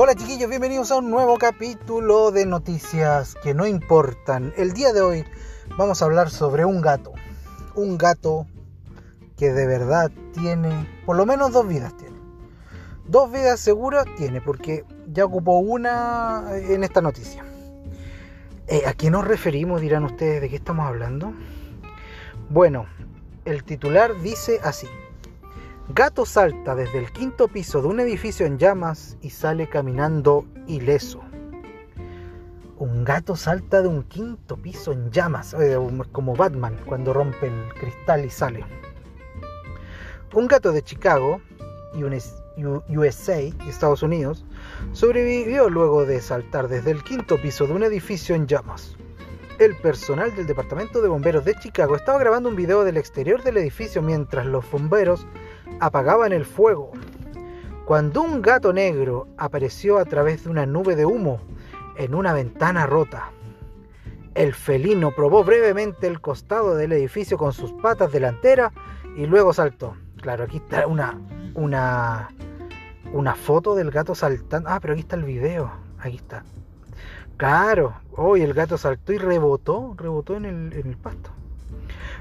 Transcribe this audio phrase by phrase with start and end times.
[0.00, 4.54] Hola chiquillos, bienvenidos a un nuevo capítulo de noticias que no importan.
[4.56, 5.24] El día de hoy
[5.76, 7.14] vamos a hablar sobre un gato.
[7.74, 8.46] Un gato
[9.36, 12.16] que de verdad tiene, por lo menos dos vidas tiene.
[13.08, 17.44] Dos vidas seguras tiene, porque ya ocupó una en esta noticia.
[18.68, 19.80] Eh, ¿A qué nos referimos?
[19.80, 21.32] Dirán ustedes, ¿de qué estamos hablando?
[22.50, 22.86] Bueno,
[23.44, 24.86] el titular dice así.
[25.90, 31.22] Gato salta desde el quinto piso de un edificio en llamas y sale caminando ileso.
[32.76, 35.78] Un gato salta de un quinto piso en llamas, eh,
[36.12, 38.66] como Batman cuando rompe el cristal y sale.
[40.34, 41.40] Un gato de Chicago,
[41.94, 44.44] USA, Estados Unidos,
[44.92, 48.94] sobrevivió luego de saltar desde el quinto piso de un edificio en llamas.
[49.58, 53.56] El personal del Departamento de Bomberos de Chicago estaba grabando un video del exterior del
[53.56, 55.26] edificio mientras los bomberos
[55.80, 56.92] apagaban el fuego.
[57.84, 61.40] Cuando un gato negro apareció a través de una nube de humo
[61.96, 63.32] en una ventana rota.
[64.36, 68.72] El felino probó brevemente el costado del edificio con sus patas delanteras
[69.16, 69.96] y luego saltó.
[70.20, 71.18] Claro, aquí está una,
[71.54, 72.28] una,
[73.12, 74.70] una foto del gato saltando.
[74.70, 75.68] Ah, pero aquí está el video.
[75.98, 76.44] Aquí está.
[77.36, 81.30] Claro, hoy el gato saltó y rebotó, rebotó en el, en el pasto.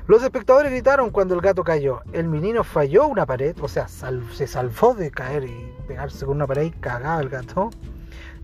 [0.08, 2.02] Los espectadores gritaron cuando el gato cayó.
[2.14, 6.48] El menino falló una pared, o sea, se salvó de caer y pegarse con una
[6.48, 7.72] pared y cagaba el gato.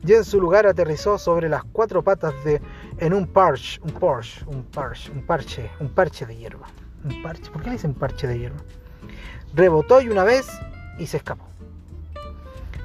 [0.06, 2.62] Y en su lugar aterrizó sobre las cuatro patas de
[2.98, 3.94] en un parche, un
[4.48, 6.68] un parche, un parche, un parche de hierba.
[7.06, 8.60] Un parche, ¿por qué le dicen parche de hierba?
[9.54, 10.48] Rebotó y una vez
[11.00, 11.46] y se escapó.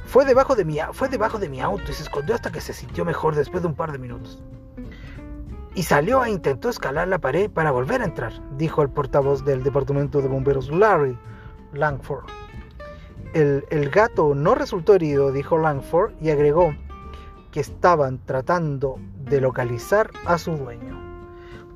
[0.09, 2.73] Fue debajo, de mi, fue debajo de mi auto y se escondió hasta que se
[2.73, 4.43] sintió mejor después de un par de minutos.
[5.75, 9.63] Y salió e intentó escalar la pared para volver a entrar, dijo el portavoz del
[9.63, 11.19] Departamento de Bomberos Larry
[11.75, 12.25] Langford.
[13.35, 16.75] El, el gato no resultó herido, dijo Langford, y agregó
[17.53, 20.99] que estaban tratando de localizar a su dueño.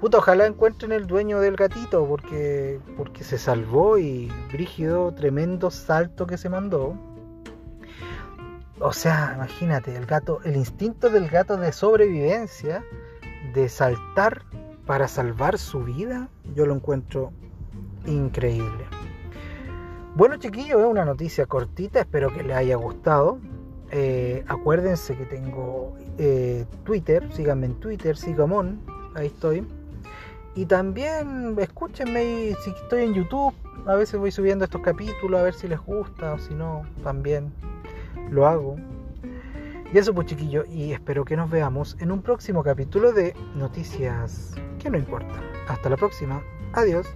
[0.01, 6.27] Puta, ojalá encuentren el dueño del gatito porque, porque se salvó y brígido, tremendo salto
[6.27, 7.12] que se mandó.
[8.81, 12.85] O sea, imagínate, el gato, el instinto del gato de sobrevivencia,
[13.55, 14.43] de saltar
[14.87, 17.33] para salvar su vida, yo lo encuentro
[18.07, 18.85] increíble.
[20.15, 23.39] Bueno chiquillos, es una noticia cortita, espero que les haya gustado.
[23.91, 28.81] Eh, acuérdense que tengo eh, Twitter, síganme en Twitter, Sigamon,
[29.15, 29.67] ahí estoy.
[30.55, 33.55] Y también escúchenme si estoy en YouTube,
[33.87, 37.53] a veces voy subiendo estos capítulos a ver si les gusta o si no, también
[38.33, 38.77] lo hago.
[39.93, 44.55] Y eso pues chiquillo, y espero que nos veamos en un próximo capítulo de Noticias
[44.79, 45.43] que no importan.
[45.69, 46.43] Hasta la próxima,
[46.73, 47.07] adiós.